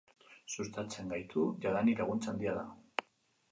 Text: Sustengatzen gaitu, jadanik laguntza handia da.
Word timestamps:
Sustengatzen 0.53 1.11
gaitu, 1.15 1.45
jadanik 1.67 2.03
laguntza 2.05 2.35
handia 2.35 2.59
da. 2.59 2.67